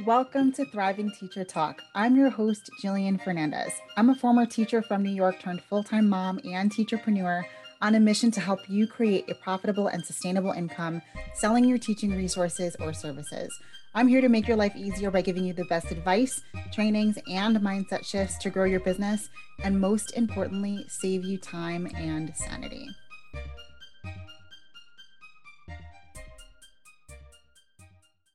Welcome 0.00 0.52
to 0.52 0.64
Thriving 0.64 1.12
Teacher 1.20 1.44
Talk. 1.44 1.82
I'm 1.94 2.16
your 2.16 2.30
host, 2.30 2.70
Jillian 2.82 3.22
Fernandez. 3.22 3.72
I'm 3.98 4.08
a 4.08 4.14
former 4.14 4.46
teacher 4.46 4.80
from 4.80 5.02
New 5.02 5.10
York 5.10 5.38
turned 5.38 5.60
full 5.60 5.84
time 5.84 6.08
mom 6.08 6.40
and 6.44 6.72
teacherpreneur 6.72 7.44
on 7.82 7.94
a 7.94 8.00
mission 8.00 8.30
to 8.30 8.40
help 8.40 8.60
you 8.70 8.86
create 8.86 9.30
a 9.30 9.34
profitable 9.34 9.88
and 9.88 10.02
sustainable 10.04 10.52
income 10.52 11.02
selling 11.34 11.64
your 11.64 11.76
teaching 11.76 12.16
resources 12.16 12.74
or 12.80 12.94
services. 12.94 13.54
I'm 13.94 14.08
here 14.08 14.22
to 14.22 14.30
make 14.30 14.48
your 14.48 14.56
life 14.56 14.74
easier 14.74 15.10
by 15.10 15.20
giving 15.20 15.44
you 15.44 15.52
the 15.52 15.66
best 15.66 15.92
advice, 15.92 16.40
trainings, 16.72 17.18
and 17.28 17.58
mindset 17.58 18.06
shifts 18.06 18.38
to 18.38 18.50
grow 18.50 18.64
your 18.64 18.80
business, 18.80 19.28
and 19.62 19.78
most 19.78 20.16
importantly, 20.16 20.86
save 20.88 21.22
you 21.22 21.36
time 21.36 21.86
and 21.94 22.34
sanity. 22.34 22.88